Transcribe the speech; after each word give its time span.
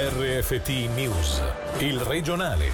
RFT 0.00 0.68
News, 0.94 1.42
il 1.78 1.98
regionale. 1.98 2.70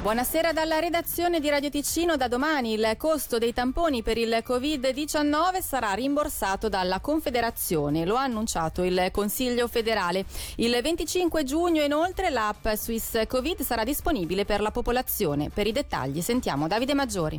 Buonasera 0.00 0.54
dalla 0.54 0.78
redazione 0.78 1.38
di 1.38 1.50
Radio 1.50 1.68
Ticino. 1.68 2.16
Da 2.16 2.26
domani 2.26 2.72
il 2.72 2.94
costo 2.96 3.36
dei 3.36 3.52
tamponi 3.52 4.02
per 4.02 4.16
il 4.16 4.42
Covid-19 4.42 5.60
sarà 5.60 5.92
rimborsato 5.92 6.70
dalla 6.70 7.00
Confederazione. 7.00 8.06
Lo 8.06 8.16
ha 8.16 8.22
annunciato 8.22 8.84
il 8.84 9.10
Consiglio 9.12 9.68
federale. 9.68 10.24
Il 10.56 10.78
25 10.82 11.44
giugno 11.44 11.82
inoltre 11.82 12.30
l'app 12.30 12.66
Swiss 12.68 13.26
Covid 13.26 13.60
sarà 13.60 13.84
disponibile 13.84 14.46
per 14.46 14.62
la 14.62 14.70
popolazione. 14.70 15.50
Per 15.50 15.66
i 15.66 15.72
dettagli 15.72 16.22
sentiamo 16.22 16.68
Davide 16.68 16.94
Maggiori. 16.94 17.38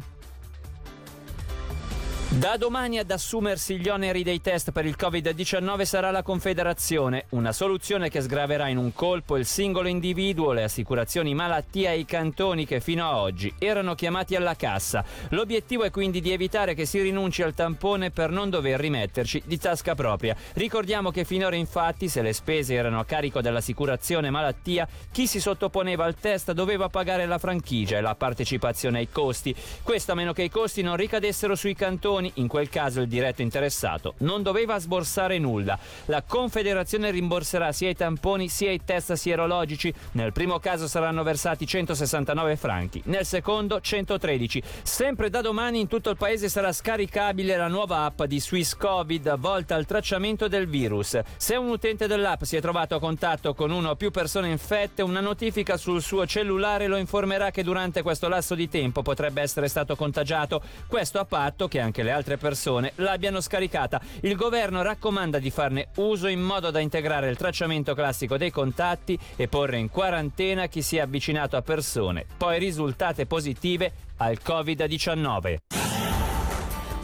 Da 2.37 2.57
domani 2.57 2.99
ad 2.99 3.09
assumersi 3.11 3.77
gli 3.77 3.87
oneri 3.87 4.21
dei 4.21 4.41
test 4.41 4.71
per 4.71 4.85
il 4.85 4.97
Covid-19 4.99 5.83
sarà 5.83 6.11
la 6.11 6.21
Confederazione, 6.21 7.27
una 7.29 7.53
soluzione 7.53 8.09
che 8.09 8.19
sgraverà 8.19 8.67
in 8.67 8.75
un 8.75 8.91
colpo 8.91 9.37
il 9.37 9.45
singolo 9.45 9.87
individuo, 9.87 10.51
le 10.51 10.63
assicurazioni 10.63 11.33
malattia 11.33 11.91
e 11.91 11.99
i 11.99 12.03
cantoni 12.03 12.65
che 12.65 12.81
fino 12.81 13.05
a 13.05 13.21
oggi 13.21 13.53
erano 13.57 13.95
chiamati 13.95 14.35
alla 14.35 14.57
cassa. 14.57 15.05
L'obiettivo 15.29 15.85
è 15.85 15.91
quindi 15.91 16.19
di 16.19 16.33
evitare 16.33 16.73
che 16.73 16.85
si 16.85 16.99
rinunci 16.99 17.41
al 17.41 17.53
tampone 17.53 18.11
per 18.11 18.31
non 18.31 18.49
dover 18.49 18.81
rimetterci 18.81 19.43
di 19.45 19.57
tasca 19.57 19.95
propria. 19.95 20.35
Ricordiamo 20.55 21.11
che 21.11 21.23
finora 21.23 21.55
infatti 21.55 22.09
se 22.09 22.21
le 22.21 22.33
spese 22.33 22.73
erano 22.73 22.99
a 22.99 23.05
carico 23.05 23.39
dell'assicurazione 23.39 24.29
malattia, 24.29 24.85
chi 25.09 25.25
si 25.25 25.39
sottoponeva 25.39 26.03
al 26.03 26.15
test 26.15 26.51
doveva 26.51 26.89
pagare 26.89 27.27
la 27.27 27.37
franchigia 27.37 27.97
e 27.97 28.01
la 28.01 28.15
partecipazione 28.15 28.97
ai 28.97 29.07
costi. 29.09 29.55
Questo 29.81 30.11
a 30.11 30.15
meno 30.15 30.33
che 30.33 30.43
i 30.43 30.49
costi 30.49 30.81
non 30.81 30.97
ricadessero 30.97 31.55
sui 31.55 31.75
cantoni 31.75 32.23
in 32.35 32.47
quel 32.47 32.69
caso 32.69 33.01
il 33.01 33.07
diretto 33.07 33.41
interessato 33.41 34.13
non 34.19 34.43
doveva 34.43 34.79
sborsare 34.79 35.37
nulla. 35.37 35.77
La 36.05 36.21
Confederazione 36.21 37.11
rimborserà 37.11 37.71
sia 37.71 37.89
i 37.89 37.95
tamponi 37.95 38.47
sia 38.49 38.71
i 38.71 38.81
test 38.83 39.13
sierologici. 39.13 39.93
Nel 40.13 40.31
primo 40.33 40.59
caso 40.59 40.87
saranno 40.87 41.23
versati 41.23 41.65
169 41.65 42.55
franchi, 42.55 43.01
nel 43.05 43.25
secondo 43.25 43.79
113. 43.79 44.61
Sempre 44.83 45.29
da 45.29 45.41
domani 45.41 45.79
in 45.79 45.87
tutto 45.87 46.09
il 46.09 46.17
paese 46.17 46.49
sarà 46.49 46.71
scaricabile 46.71 47.57
la 47.57 47.67
nuova 47.67 48.05
app 48.05 48.23
di 48.23 48.39
Swiss 48.39 48.75
Covid 48.75 49.37
volta 49.37 49.75
al 49.75 49.85
tracciamento 49.85 50.47
del 50.47 50.67
virus. 50.67 51.19
Se 51.37 51.55
un 51.55 51.69
utente 51.69 52.07
dell'app 52.07 52.43
si 52.43 52.55
è 52.55 52.61
trovato 52.61 52.95
a 52.95 52.99
contatto 52.99 53.53
con 53.53 53.71
una 53.71 53.91
o 53.91 53.95
più 53.95 54.11
persone 54.11 54.49
infette, 54.49 55.01
una 55.01 55.19
notifica 55.19 55.77
sul 55.77 56.01
suo 56.01 56.25
cellulare 56.25 56.87
lo 56.87 56.97
informerà 56.97 57.51
che 57.51 57.63
durante 57.63 58.01
questo 58.01 58.27
lasso 58.27 58.55
di 58.55 58.69
tempo 58.69 59.01
potrebbe 59.01 59.41
essere 59.41 59.67
stato 59.67 59.95
contagiato. 59.95 60.61
Questo 60.87 61.19
a 61.19 61.25
patto 61.25 61.67
che 61.67 61.79
anche 61.79 62.03
le 62.03 62.11
altre 62.15 62.37
persone 62.37 62.93
l'abbiano 62.95 63.41
scaricata. 63.41 64.01
Il 64.21 64.35
governo 64.35 64.81
raccomanda 64.81 65.39
di 65.39 65.51
farne 65.51 65.89
uso 65.97 66.27
in 66.27 66.41
modo 66.41 66.71
da 66.71 66.79
integrare 66.79 67.29
il 67.29 67.37
tracciamento 67.37 67.93
classico 67.93 68.37
dei 68.37 68.51
contatti 68.51 69.17
e 69.35 69.47
porre 69.47 69.77
in 69.77 69.89
quarantena 69.89 70.67
chi 70.67 70.81
si 70.81 70.97
è 70.97 71.01
avvicinato 71.01 71.55
a 71.57 71.61
persone 71.61 72.25
poi 72.37 72.59
risultate 72.59 73.25
positive 73.25 73.91
al 74.17 74.39
Covid-19. 74.43 75.94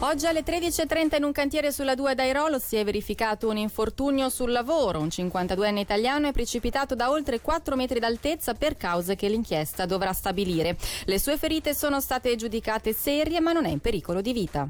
Oggi 0.04 0.26
alle 0.26 0.42
13.30 0.42 1.18
in 1.18 1.22
un 1.22 1.30
cantiere 1.30 1.70
sulla 1.70 1.94
2 1.94 2.16
d'Airolo 2.16 2.58
si 2.58 2.74
è 2.74 2.82
verificato 2.82 3.48
un 3.48 3.56
infortunio 3.56 4.30
sul 4.30 4.50
lavoro. 4.50 4.98
Un 4.98 5.06
52enne 5.06 5.78
italiano 5.78 6.26
è 6.26 6.32
precipitato 6.32 6.96
da 6.96 7.08
oltre 7.08 7.40
4 7.40 7.76
metri 7.76 8.00
d'altezza 8.00 8.54
per 8.54 8.76
cause 8.76 9.14
che 9.14 9.28
l'inchiesta 9.28 9.86
dovrà 9.86 10.12
stabilire. 10.12 10.76
Le 11.04 11.20
sue 11.20 11.36
ferite 11.36 11.72
sono 11.72 12.00
state 12.00 12.34
giudicate 12.34 12.92
serie 12.92 13.38
ma 13.38 13.52
non 13.52 13.64
è 13.64 13.70
in 13.70 13.78
pericolo 13.78 14.20
di 14.20 14.32
vita. 14.32 14.68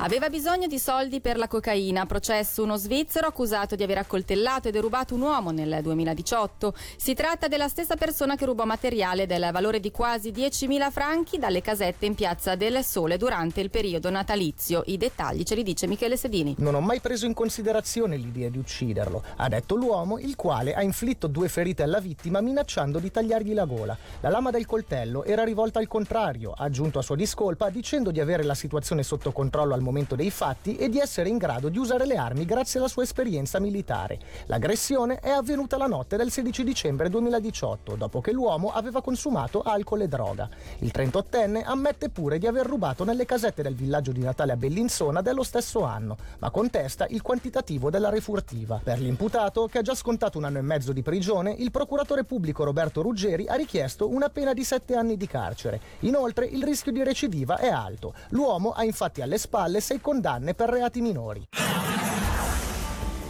Aveva 0.00 0.28
bisogno 0.28 0.68
di 0.68 0.78
soldi 0.78 1.20
per 1.20 1.36
la 1.36 1.48
cocaina. 1.48 2.06
Processo 2.06 2.62
uno 2.62 2.76
svizzero 2.76 3.26
accusato 3.26 3.74
di 3.74 3.82
aver 3.82 3.98
accoltellato 3.98 4.68
e 4.68 4.70
derubato 4.70 5.16
un 5.16 5.22
uomo 5.22 5.50
nel 5.50 5.80
2018. 5.82 6.72
Si 6.96 7.14
tratta 7.14 7.48
della 7.48 7.66
stessa 7.66 7.96
persona 7.96 8.36
che 8.36 8.44
rubò 8.44 8.64
materiale 8.64 9.26
del 9.26 9.48
valore 9.52 9.80
di 9.80 9.90
quasi 9.90 10.30
10.000 10.30 10.92
franchi 10.92 11.36
dalle 11.38 11.62
casette 11.62 12.06
in 12.06 12.14
Piazza 12.14 12.54
del 12.54 12.84
Sole 12.84 13.16
durante 13.16 13.60
il 13.60 13.70
periodo 13.70 14.08
natalizio. 14.08 14.84
I 14.86 14.98
dettagli 14.98 15.42
ce 15.42 15.56
li 15.56 15.64
dice 15.64 15.88
Michele 15.88 16.16
Sedini. 16.16 16.54
Non 16.58 16.76
ho 16.76 16.80
mai 16.80 17.00
preso 17.00 17.26
in 17.26 17.34
considerazione 17.34 18.16
l'idea 18.16 18.50
di 18.50 18.58
ucciderlo, 18.58 19.24
ha 19.34 19.48
detto 19.48 19.74
l'uomo, 19.74 20.20
il 20.20 20.36
quale 20.36 20.74
ha 20.74 20.82
inflitto 20.82 21.26
due 21.26 21.48
ferite 21.48 21.82
alla 21.82 21.98
vittima 21.98 22.40
minacciando 22.40 23.00
di 23.00 23.10
tagliargli 23.10 23.52
la 23.52 23.64
gola. 23.64 23.98
La 24.20 24.28
lama 24.28 24.52
del 24.52 24.64
coltello 24.64 25.24
era 25.24 25.42
rivolta 25.42 25.80
al 25.80 25.88
contrario, 25.88 26.52
ha 26.52 26.62
aggiunto 26.62 27.00
a 27.00 27.02
sua 27.02 27.16
discolpa 27.16 27.68
dicendo 27.68 28.12
di 28.12 28.20
avere 28.20 28.44
la 28.44 28.54
situazione 28.54 29.02
sotto 29.02 29.32
controllo 29.32 29.74
al 29.74 29.80
momento 29.80 29.86
dei 30.14 30.30
fatti 30.30 30.76
e 30.76 30.88
di 30.88 30.98
essere 30.98 31.28
in 31.28 31.38
grado 31.38 31.68
di 31.68 31.78
usare 31.78 32.06
le 32.06 32.16
armi 32.16 32.44
grazie 32.44 32.78
alla 32.78 32.88
sua 32.88 33.02
esperienza 33.02 33.58
militare. 33.58 34.18
L'aggressione 34.46 35.18
è 35.20 35.30
avvenuta 35.30 35.76
la 35.76 35.86
notte 35.86 36.16
del 36.16 36.30
16 36.30 36.64
dicembre 36.64 37.08
2018, 37.08 37.96
dopo 37.96 38.20
che 38.20 38.32
l'uomo 38.32 38.70
aveva 38.72 39.02
consumato 39.02 39.62
alcol 39.62 40.02
e 40.02 40.08
droga. 40.08 40.48
Il 40.80 40.92
38enne 40.94 41.62
ammette 41.64 42.10
pure 42.10 42.38
di 42.38 42.46
aver 42.46 42.66
rubato 42.66 43.04
nelle 43.04 43.24
casette 43.24 43.62
del 43.62 43.74
villaggio 43.74 44.12
di 44.12 44.20
Natale 44.20 44.52
a 44.52 44.56
Bellinzona 44.56 45.22
dello 45.22 45.42
stesso 45.42 45.84
anno, 45.84 46.16
ma 46.38 46.50
contesta 46.50 47.06
il 47.08 47.22
quantitativo 47.22 47.90
della 47.90 48.10
refurtiva. 48.10 48.80
Per 48.82 49.00
l'imputato, 49.00 49.66
che 49.66 49.78
ha 49.78 49.82
già 49.82 49.94
scontato 49.94 50.38
un 50.38 50.44
anno 50.44 50.58
e 50.58 50.62
mezzo 50.62 50.92
di 50.92 51.02
prigione, 51.02 51.54
il 51.58 51.70
procuratore 51.70 52.24
pubblico 52.24 52.64
Roberto 52.64 53.02
Ruggeri 53.02 53.46
ha 53.48 53.54
richiesto 53.54 54.08
una 54.08 54.28
pena 54.28 54.52
di 54.52 54.64
7 54.64 54.94
anni 54.94 55.16
di 55.16 55.26
carcere. 55.26 55.80
Inoltre, 56.00 56.46
il 56.46 56.62
rischio 56.62 56.92
di 56.92 57.02
recidiva 57.02 57.56
è 57.58 57.68
alto. 57.68 58.14
L'uomo 58.30 58.72
ha 58.72 58.84
infatti 58.84 59.22
alle 59.22 59.38
spalle 59.38 59.77
6 59.80 60.00
condanne 60.00 60.54
per 60.54 60.68
reati 60.68 61.00
minori. 61.00 61.46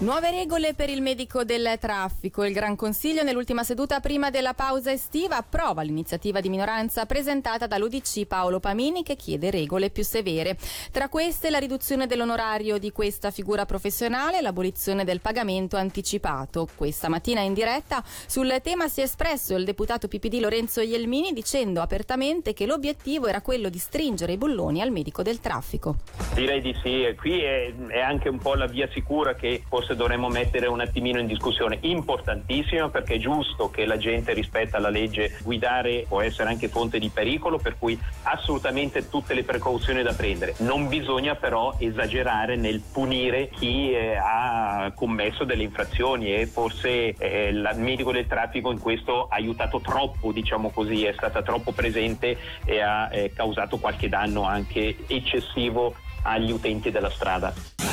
Nuove 0.01 0.31
regole 0.31 0.75
per 0.75 0.91
il 0.91 1.03
medico 1.03 1.43
del 1.43 1.77
traffico. 1.81 2.45
Il 2.45 2.53
Gran 2.53 2.77
Consiglio 2.77 3.25
nell'ultima 3.25 3.65
seduta 3.65 3.99
prima 3.99 4.31
della 4.31 4.55
pausa 4.55 4.93
estiva 4.93 5.39
approva 5.39 5.83
l'iniziativa 5.83 6.41
di 6.41 6.49
minoranza 6.49 7.05
presentata 7.05 7.67
dall'UDC 7.67 8.25
Paolo 8.27 8.61
Pamini 8.61 9.03
che 9.03 9.17
chiede 9.17 9.51
regole 9.51 9.91
più 9.91 10.05
severe. 10.05 10.57
Tra 10.93 11.09
queste 11.09 11.51
la 11.51 11.59
riduzione 11.59 12.07
dell'onorario 12.07 12.79
di 12.79 12.93
questa 12.93 13.33
figura 13.33 13.67
professionale 13.67 14.39
e 14.39 14.41
l'abolizione 14.41 15.03
del 15.03 15.21
pagamento 15.21 15.77
anticipato. 15.77 16.69
Questa 16.77 17.09
mattina 17.09 17.41
in 17.41 17.53
diretta 17.53 18.01
sul 18.05 18.57
tema 18.63 18.87
si 18.87 19.01
è 19.01 19.03
espresso 19.03 19.57
il 19.57 19.65
deputato 19.65 20.07
PPD 20.07 20.35
Lorenzo 20.35 20.81
Ielmini 20.81 21.33
dicendo 21.33 21.81
apertamente 21.81 22.53
che 22.53 22.67
l'obiettivo 22.67 23.27
era 23.27 23.41
quello 23.41 23.69
di 23.69 23.79
stringere 23.79 24.35
i 24.35 24.39
bulloni 24.39 24.81
al 24.81 24.93
medico 24.93 25.23
del 25.23 25.41
traffico. 25.41 25.97
Direi 26.35 26.61
di 26.61 26.73
sì, 26.85 27.13
qui 27.19 27.41
è, 27.41 27.75
è 27.89 27.99
anche 27.99 28.29
un 28.29 28.39
po' 28.39 28.55
la 28.55 28.67
via 28.67 28.89
sicura 28.93 29.35
che 29.35 29.65
forse 29.89 29.97
dovremmo 29.97 30.29
mettere 30.29 30.67
un 30.67 30.81
attimino 30.81 31.19
in 31.19 31.27
discussione, 31.27 31.79
importantissima 31.83 32.91
perché 32.91 33.15
è 33.15 33.19
giusto 33.19 33.71
che 33.71 33.87
la 33.87 33.97
gente 33.97 34.35
rispetta 34.35 34.79
la 34.79 34.91
legge, 34.91 35.39
guidare 35.43 36.05
può 36.07 36.21
essere 36.21 36.51
anche 36.51 36.69
fonte 36.69 36.99
di 36.99 37.09
pericolo, 37.09 37.59
per 37.59 37.77
cui 37.79 37.99
assolutamente 38.25 39.09
tutte 39.09 39.33
le 39.35 39.45
precauzioni 39.45 40.03
da 40.03 40.13
prendere. 40.13 40.55
Non 40.59 40.89
bisogna 40.89 41.35
però 41.37 41.75
esagerare 41.79 42.57
nel 42.57 42.81
punire 42.81 43.49
chi 43.49 43.93
eh, 43.93 44.17
ha 44.17 44.93
commesso 44.95 45.45
delle 45.45 45.63
infrazioni 45.63 46.35
e 46.35 46.47
forse 46.47 47.15
eh, 47.17 47.49
il 47.49 47.71
medico 47.77 48.13
del 48.13 48.27
traffico 48.27 48.71
in 48.71 48.79
questo 48.79 49.29
ha 49.29 49.37
aiutato 49.37 49.81
troppo, 49.81 50.33
diciamo 50.33 50.71
così, 50.71 51.05
è 51.05 51.13
stata 51.13 51.43
troppo 51.43 51.73
presente 51.73 52.37
e 52.65 52.81
ha 52.81 53.09
eh, 53.11 53.33
causato 53.33 53.79
qualche 53.79 54.09
danno 54.09 54.43
anche 54.43 54.97
eccessivo 55.07 55.95
agli 56.23 56.51
utenti 56.51 56.91
della 56.91 57.11
strada. 57.11 57.88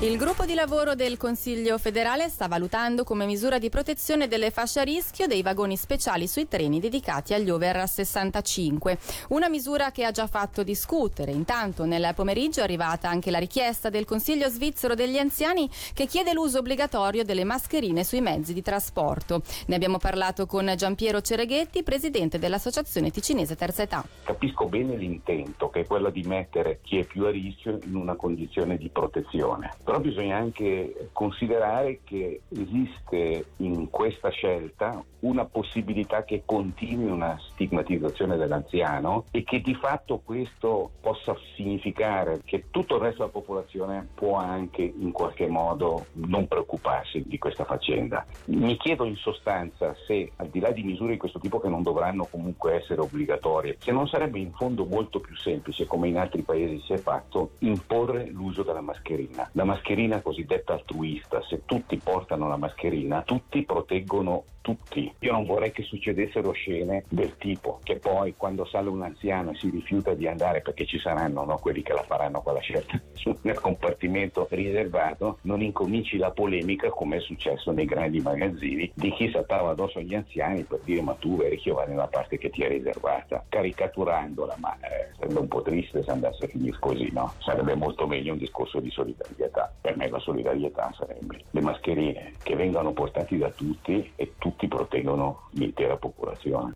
Il 0.00 0.16
gruppo 0.16 0.44
di 0.44 0.54
lavoro 0.54 0.94
del 0.94 1.16
Consiglio 1.16 1.76
federale 1.76 2.28
sta 2.28 2.46
valutando 2.46 3.02
come 3.02 3.26
misura 3.26 3.58
di 3.58 3.68
protezione 3.68 4.28
delle 4.28 4.52
fasce 4.52 4.78
a 4.78 4.84
rischio 4.84 5.26
dei 5.26 5.42
vagoni 5.42 5.76
speciali 5.76 6.28
sui 6.28 6.46
treni 6.46 6.78
dedicati 6.78 7.34
agli 7.34 7.50
over 7.50 7.88
65. 7.88 8.96
Una 9.30 9.48
misura 9.48 9.90
che 9.90 10.04
ha 10.04 10.12
già 10.12 10.28
fatto 10.28 10.62
discutere. 10.62 11.32
Intanto 11.32 11.84
nel 11.84 12.12
pomeriggio 12.14 12.60
è 12.60 12.62
arrivata 12.62 13.08
anche 13.08 13.32
la 13.32 13.40
richiesta 13.40 13.90
del 13.90 14.04
Consiglio 14.04 14.48
svizzero 14.48 14.94
degli 14.94 15.18
anziani 15.18 15.68
che 15.94 16.06
chiede 16.06 16.32
l'uso 16.32 16.58
obbligatorio 16.60 17.24
delle 17.24 17.42
mascherine 17.42 18.04
sui 18.04 18.20
mezzi 18.20 18.54
di 18.54 18.62
trasporto. 18.62 19.42
Ne 19.66 19.74
abbiamo 19.74 19.98
parlato 19.98 20.46
con 20.46 20.72
Giampiero 20.76 21.20
Cereghetti, 21.20 21.82
presidente 21.82 22.38
dell'Associazione 22.38 23.10
Ticinese 23.10 23.56
Terza 23.56 23.82
Età. 23.82 24.04
Capisco 24.22 24.66
bene 24.66 24.94
l'intento 24.94 25.70
che 25.70 25.80
è 25.80 25.86
quello 25.88 26.10
di 26.10 26.22
mettere 26.22 26.78
chi 26.82 26.98
è 26.98 27.04
più 27.04 27.24
a 27.24 27.30
rischio 27.30 27.80
in 27.82 27.96
una 27.96 28.14
condizione 28.14 28.76
di 28.76 28.90
protezione 28.90 29.72
però 29.88 30.00
bisogna 30.00 30.36
anche 30.36 31.08
considerare 31.14 32.00
che 32.04 32.42
esiste 32.50 33.46
in 33.56 33.88
questa 33.88 34.28
scelta 34.28 35.02
una 35.20 35.46
possibilità 35.46 36.24
che 36.24 36.42
continui 36.44 37.10
una 37.10 37.38
stigmatizzazione 37.52 38.36
dell'anziano 38.36 39.24
e 39.30 39.44
che 39.44 39.62
di 39.62 39.74
fatto 39.74 40.20
questo 40.22 40.90
possa 41.00 41.34
significare 41.56 42.42
che 42.44 42.64
tutto 42.70 42.96
il 42.96 43.00
resto 43.00 43.20
della 43.20 43.32
popolazione 43.32 44.06
può 44.14 44.36
anche 44.36 44.82
in 44.82 45.10
qualche 45.10 45.46
modo 45.46 46.04
non 46.12 46.46
preoccuparsi 46.46 47.24
di 47.26 47.38
questa 47.38 47.64
faccenda. 47.64 48.26
Mi 48.48 48.76
chiedo 48.76 49.04
in 49.04 49.16
sostanza 49.16 49.96
se 50.06 50.32
al 50.36 50.48
di 50.48 50.60
là 50.60 50.70
di 50.70 50.82
misure 50.82 51.12
di 51.12 51.18
questo 51.18 51.38
tipo 51.38 51.60
che 51.60 51.68
non 51.68 51.82
dovranno 51.82 52.28
comunque 52.30 52.74
essere 52.74 53.00
obbligatorie, 53.00 53.78
se 53.80 53.90
non 53.90 54.06
sarebbe 54.06 54.38
in 54.38 54.52
fondo 54.52 54.84
molto 54.84 55.18
più 55.18 55.34
semplice, 55.34 55.86
come 55.86 56.08
in 56.08 56.18
altri 56.18 56.42
paesi 56.42 56.78
si 56.84 56.92
è 56.92 56.98
fatto, 56.98 57.52
imporre 57.60 58.26
l'uso 58.26 58.62
della 58.62 58.82
mascherina. 58.82 59.48
La 59.52 59.64
mascherina 59.64 59.76
mascherina 59.78 60.20
cosiddetta 60.20 60.72
altruista, 60.72 61.40
se 61.42 61.62
tutti 61.64 61.96
portano 61.98 62.48
la 62.48 62.56
mascherina, 62.56 63.22
tutti 63.22 63.62
proteggono 63.62 64.44
tutti. 64.60 65.10
Io 65.20 65.32
non 65.32 65.46
vorrei 65.46 65.72
che 65.72 65.82
succedessero 65.82 66.52
scene 66.52 67.04
del 67.08 67.38
tipo 67.38 67.80
che 67.82 67.96
poi 67.96 68.34
quando 68.36 68.66
sale 68.66 68.90
un 68.90 69.02
anziano 69.02 69.52
e 69.52 69.54
si 69.54 69.70
rifiuta 69.70 70.12
di 70.12 70.26
andare 70.26 70.60
perché 70.60 70.84
ci 70.84 70.98
saranno 70.98 71.44
no, 71.44 71.56
quelli 71.56 71.82
che 71.82 71.94
la 71.94 72.02
faranno 72.02 72.42
quella 72.42 72.60
scelta 72.60 73.00
nel 73.42 73.58
compartimento 73.58 74.46
riservato, 74.50 75.38
non 75.42 75.62
incominci 75.62 76.18
la 76.18 76.32
polemica 76.32 76.90
come 76.90 77.16
è 77.16 77.20
successo 77.20 77.72
nei 77.72 77.86
grandi 77.86 78.20
magazzini 78.20 78.90
di 78.94 79.10
chi 79.12 79.30
saltava 79.30 79.70
addosso 79.70 80.00
agli 80.00 80.14
anziani 80.14 80.64
per 80.64 80.80
dire 80.84 81.00
ma 81.00 81.14
tu 81.14 81.36
vecchio 81.36 81.74
vai 81.74 81.88
nella 81.88 82.08
parte 82.08 82.36
che 82.36 82.50
ti 82.50 82.62
è 82.62 82.68
riservata, 82.68 83.44
caricaturandola, 83.48 84.56
ma 84.58 84.76
eh, 84.80 85.12
sarebbe 85.18 85.38
un 85.38 85.48
po' 85.48 85.62
triste 85.62 86.02
se 86.02 86.10
andasse 86.10 86.44
a 86.44 86.48
finire 86.48 86.76
così, 86.78 87.10
no? 87.12 87.32
Sarebbe 87.38 87.74
molto 87.74 88.06
meglio 88.06 88.32
un 88.32 88.38
discorso 88.38 88.80
di 88.80 88.90
solidarietà. 88.90 89.67
Per 89.80 89.96
me 89.96 90.08
la 90.08 90.18
solidarietà 90.18 90.92
sarebbe 90.96 91.44
le 91.50 91.60
mascherine 91.60 92.32
che 92.42 92.56
vengano 92.56 92.92
portate 92.92 93.38
da 93.38 93.50
tutti 93.50 94.12
e 94.16 94.34
tutti 94.36 94.48
tutti 94.48 94.68
proteggono 94.68 95.48
l'intera 95.50 95.96
popolazione. 95.96 96.74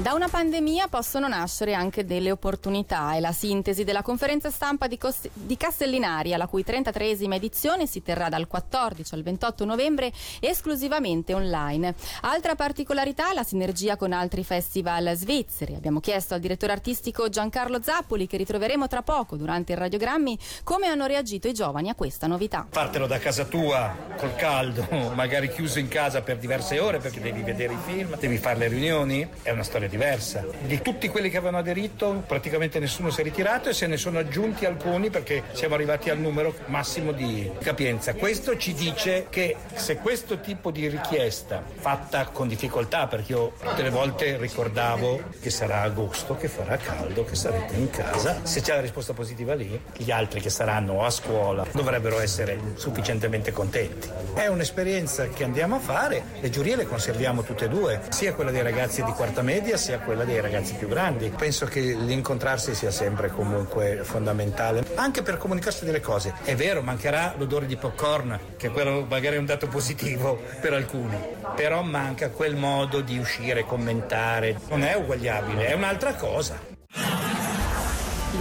Da 0.00 0.14
una 0.14 0.28
pandemia 0.28 0.88
possono 0.88 1.28
nascere 1.28 1.74
anche 1.74 2.06
delle 2.06 2.30
opportunità. 2.30 3.12
È 3.12 3.20
la 3.20 3.32
sintesi 3.32 3.84
della 3.84 4.00
conferenza 4.00 4.48
stampa 4.48 4.86
di, 4.86 4.96
Cos- 4.96 5.28
di 5.30 5.58
Castellinaria, 5.58 6.38
la 6.38 6.46
cui 6.46 6.64
33esima 6.66 7.34
edizione 7.34 7.86
si 7.86 8.02
terrà 8.02 8.30
dal 8.30 8.46
14 8.46 9.14
al 9.14 9.22
28 9.22 9.66
novembre 9.66 10.10
esclusivamente 10.40 11.34
online. 11.34 11.94
Altra 12.22 12.54
particolarità, 12.54 13.34
la 13.34 13.42
sinergia 13.42 13.96
con 13.96 14.14
altri 14.14 14.42
festival 14.42 15.12
svizzeri. 15.16 15.74
Abbiamo 15.74 16.00
chiesto 16.00 16.32
al 16.32 16.40
direttore 16.40 16.72
artistico 16.72 17.28
Giancarlo 17.28 17.82
Zappoli, 17.82 18.26
che 18.26 18.38
ritroveremo 18.38 18.86
tra 18.86 19.02
poco 19.02 19.36
durante 19.36 19.72
il 19.72 19.78
radiogrammi, 19.78 20.38
come 20.64 20.86
hanno 20.86 21.04
reagito 21.04 21.46
i 21.46 21.52
giovani 21.52 21.90
a 21.90 21.94
questa 21.94 22.26
novità. 22.26 22.66
Partelo 22.70 23.06
da 23.06 23.18
casa 23.18 23.44
tua, 23.44 23.94
col 24.16 24.34
caldo, 24.34 24.86
magari 25.12 25.50
chiuso 25.50 25.78
in 25.78 25.88
casa 25.88 26.22
per 26.22 26.38
diverse 26.38 26.78
ore 26.78 27.00
perché 27.00 27.20
devi 27.20 27.42
vedere 27.42 27.74
i 27.74 27.78
film, 27.84 28.16
devi 28.16 28.38
fare 28.38 28.56
le 28.60 28.68
riunioni, 28.68 29.28
è 29.42 29.50
una 29.50 29.62
storia 29.62 29.88
diversa. 29.90 30.46
Di 30.62 30.80
tutti 30.80 31.08
quelli 31.08 31.28
che 31.28 31.36
avevano 31.36 31.58
aderito, 31.58 32.22
praticamente 32.26 32.78
nessuno 32.78 33.10
si 33.10 33.20
è 33.20 33.24
ritirato 33.24 33.68
e 33.68 33.74
se 33.74 33.86
ne 33.86 33.98
sono 33.98 34.18
aggiunti 34.18 34.64
alcuni 34.64 35.10
perché 35.10 35.42
siamo 35.52 35.74
arrivati 35.74 36.08
al 36.08 36.18
numero 36.18 36.54
massimo 36.66 37.12
di 37.12 37.50
capienza. 37.60 38.14
Questo 38.14 38.56
ci 38.56 38.72
dice 38.72 39.26
che 39.28 39.56
se 39.74 39.96
questo 39.96 40.40
tipo 40.40 40.70
di 40.70 40.88
richiesta, 40.88 41.62
fatta 41.78 42.26
con 42.26 42.48
difficoltà, 42.48 43.06
perché 43.06 43.32
io 43.32 43.52
tutte 43.60 43.82
le 43.82 43.90
volte 43.90 44.38
ricordavo 44.38 45.22
che 45.40 45.50
sarà 45.50 45.82
agosto, 45.82 46.36
che 46.36 46.48
farà 46.48 46.76
caldo, 46.76 47.24
che 47.24 47.34
sarete 47.34 47.74
in 47.74 47.90
casa, 47.90 48.40
se 48.44 48.60
c'è 48.60 48.74
la 48.74 48.80
risposta 48.80 49.12
positiva 49.12 49.54
lì, 49.54 49.78
gli 49.96 50.10
altri 50.10 50.40
che 50.40 50.50
saranno 50.50 51.04
a 51.04 51.10
scuola 51.10 51.66
dovrebbero 51.72 52.20
essere 52.20 52.58
sufficientemente 52.74 53.52
contenti. 53.52 54.08
È 54.34 54.46
un'esperienza 54.46 55.28
che 55.28 55.44
andiamo 55.44 55.76
a 55.76 55.80
fare, 55.80 56.22
le 56.40 56.50
giurie 56.50 56.76
le 56.76 56.86
conserviamo 56.86 57.42
tutte 57.42 57.64
e 57.64 57.68
due, 57.68 58.00
sia 58.10 58.34
quella 58.34 58.50
dei 58.50 58.62
ragazzi 58.62 59.02
di 59.02 59.12
quarta 59.12 59.42
media 59.42 59.76
sia 59.80 59.98
quella 59.98 60.24
dei 60.24 60.40
ragazzi 60.40 60.74
più 60.74 60.86
grandi. 60.86 61.32
Penso 61.36 61.64
che 61.64 61.80
l'incontrarsi 61.80 62.74
sia 62.74 62.90
sempre 62.90 63.30
comunque 63.30 64.00
fondamentale, 64.02 64.84
anche 64.96 65.22
per 65.22 65.38
comunicarsi 65.38 65.86
delle 65.86 66.00
cose. 66.00 66.34
È 66.44 66.54
vero, 66.54 66.82
mancherà 66.82 67.34
l'odore 67.38 67.66
di 67.66 67.76
popcorn, 67.76 68.38
che 68.58 68.68
quello 68.68 69.06
magari 69.08 69.36
è 69.36 69.38
un 69.38 69.46
dato 69.46 69.66
positivo 69.68 70.38
per 70.60 70.74
alcuni, 70.74 71.16
però 71.56 71.82
manca 71.82 72.28
quel 72.28 72.56
modo 72.56 73.00
di 73.00 73.18
uscire, 73.18 73.64
commentare. 73.64 74.60
Non 74.68 74.82
è 74.82 74.94
uguagliabile, 74.94 75.66
è 75.66 75.72
un'altra 75.72 76.14
cosa. 76.14 76.69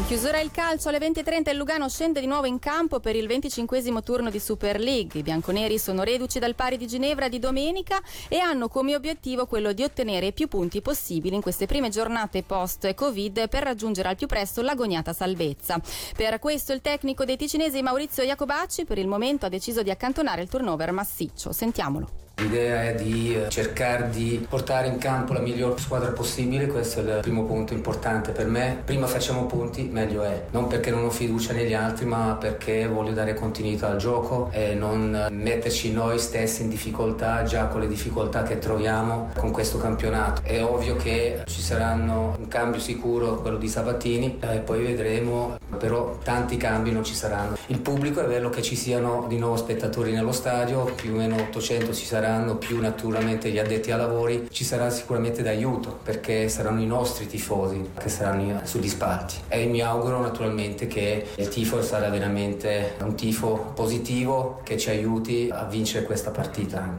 Chiusura 0.09 0.39
il 0.39 0.49
calcio 0.49 0.89
alle 0.89 0.97
20.30 0.97 1.51
il 1.51 1.57
Lugano 1.57 1.87
scende 1.87 2.19
di 2.19 2.25
nuovo 2.25 2.47
in 2.47 2.57
campo 2.57 2.99
per 2.99 3.15
il 3.15 3.27
25 3.27 4.01
turno 4.01 4.31
di 4.31 4.39
Super 4.39 4.79
League. 4.79 5.19
I 5.19 5.21
bianconeri 5.21 5.77
sono 5.77 6.01
reduci 6.01 6.39
dal 6.39 6.55
pari 6.55 6.77
di 6.77 6.87
Ginevra 6.87 7.29
di 7.29 7.37
domenica 7.37 8.01
e 8.27 8.39
hanno 8.39 8.69
come 8.69 8.95
obiettivo 8.95 9.45
quello 9.45 9.71
di 9.71 9.83
ottenere 9.83 10.31
più 10.31 10.47
punti 10.47 10.81
possibili 10.81 11.35
in 11.35 11.43
queste 11.43 11.67
prime 11.67 11.89
giornate 11.89 12.41
post-Covid 12.41 13.49
per 13.49 13.61
raggiungere 13.61 14.09
al 14.09 14.15
più 14.15 14.25
presto 14.25 14.63
l'agoniata 14.63 15.13
salvezza. 15.13 15.79
Per 16.17 16.39
questo 16.39 16.73
il 16.73 16.81
tecnico 16.81 17.23
dei 17.23 17.37
ticinesi 17.37 17.79
Maurizio 17.83 18.23
Iacobacci 18.23 18.85
per 18.85 18.97
il 18.97 19.07
momento 19.07 19.45
ha 19.45 19.49
deciso 19.49 19.83
di 19.83 19.91
accantonare 19.91 20.41
il 20.41 20.49
turnover 20.49 20.91
massiccio. 20.91 21.51
Sentiamolo. 21.51 22.28
L'idea 22.39 22.83
è 22.83 22.95
di 22.95 23.35
eh, 23.35 23.49
cercare 23.49 24.09
di 24.09 24.45
portare 24.47 24.87
in 24.87 24.97
campo 24.97 25.33
la 25.33 25.41
miglior 25.41 25.77
squadra 25.77 26.11
possibile, 26.11 26.67
questo 26.67 27.01
è 27.01 27.15
il 27.15 27.19
primo 27.21 27.43
punto 27.43 27.73
importante 27.73 28.31
per 28.31 28.47
me. 28.47 28.81
Prima 28.85 29.07
facciamo 29.07 29.45
punti, 29.45 29.89
meglio 29.91 30.23
è. 30.23 30.45
Non 30.51 30.67
perché 30.67 30.89
non 30.89 31.03
ho 31.03 31.09
fiducia 31.09 31.51
negli 31.51 31.73
altri, 31.73 32.05
ma 32.05 32.37
perché 32.39 32.87
voglio 32.87 33.11
dare 33.11 33.33
continuità 33.33 33.89
al 33.89 33.97
gioco 33.97 34.49
e 34.53 34.73
non 34.73 35.27
metterci 35.31 35.91
noi 35.91 36.17
stessi 36.17 36.61
in 36.61 36.69
difficoltà 36.69 37.43
già 37.43 37.65
con 37.65 37.81
le 37.81 37.87
difficoltà 37.87 38.43
che 38.43 38.57
troviamo 38.57 39.31
con 39.35 39.51
questo 39.51 39.77
campionato. 39.77 40.41
È 40.41 40.63
ovvio 40.63 40.95
che 40.95 41.41
ci 41.45 41.61
saranno 41.61 42.37
un 42.39 42.47
cambio 42.47 42.79
sicuro, 42.79 43.41
quello 43.41 43.57
di 43.57 43.67
Sabatini, 43.67 44.39
e 44.39 44.59
poi 44.59 44.81
vedremo, 44.81 45.57
però 45.77 46.17
tanti 46.23 46.55
cambi 46.55 46.91
non 46.91 47.03
ci 47.03 47.13
saranno. 47.13 47.57
Il 47.67 47.79
pubblico 47.81 48.21
è 48.21 48.27
bello 48.27 48.49
che 48.49 48.61
ci 48.61 48.77
siano 48.77 49.25
di 49.27 49.37
nuovo 49.37 49.57
spettatori 49.57 50.13
nello 50.13 50.31
stadio, 50.31 50.85
più 50.95 51.11
o 51.13 51.17
meno 51.17 51.35
800 51.35 51.93
ci 51.93 52.05
saranno 52.05 52.27
saranno 52.29 52.57
più 52.57 52.79
naturalmente 52.79 53.49
gli 53.49 53.57
addetti 53.57 53.91
ai 53.91 53.97
lavori, 53.97 54.49
ci 54.51 54.63
sarà 54.63 54.91
sicuramente 54.91 55.41
d'aiuto 55.41 55.99
perché 56.03 56.47
saranno 56.47 56.79
i 56.79 56.85
nostri 56.85 57.25
tifosi 57.25 57.89
che 57.97 58.07
saranno 58.07 58.61
sugli 58.65 58.87
spalti 58.87 59.37
e 59.47 59.65
mi 59.65 59.81
auguro 59.81 60.21
naturalmente 60.21 60.85
che 60.85 61.29
il 61.35 61.47
tifo 61.47 61.81
sarà 61.81 62.07
veramente 62.09 62.97
un 63.01 63.15
tifo 63.15 63.71
positivo 63.73 64.61
che 64.63 64.77
ci 64.77 64.91
aiuti 64.91 65.49
a 65.51 65.63
vincere 65.63 66.05
questa 66.05 66.29
partita. 66.29 66.93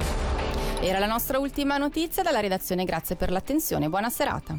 Era 0.80 0.98
la 0.98 1.06
nostra 1.06 1.38
ultima 1.38 1.76
notizia 1.76 2.24
dalla 2.24 2.40
redazione, 2.40 2.84
grazie 2.84 3.14
per 3.14 3.30
l'attenzione, 3.30 3.88
buona 3.88 4.10
serata. 4.10 4.58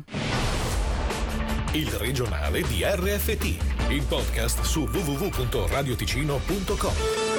Il 1.73 1.91
regionale 1.91 2.61
di 2.61 2.83
RFT, 2.83 3.89
il 3.89 4.03
podcast 4.07 4.61
su 4.61 4.87
www.radioticino.com. 4.89 7.30